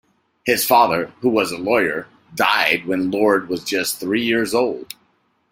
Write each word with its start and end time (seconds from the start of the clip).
His 0.47 0.65
father, 0.65 1.13
who 1.21 1.29
was 1.29 1.51
a 1.51 1.59
lawyer, 1.59 2.07
died 2.33 2.87
when 2.87 3.11
Lord 3.11 3.47
was 3.47 3.63
just 3.63 3.99
three 3.99 4.25
years 4.25 4.51
old. 4.51 4.95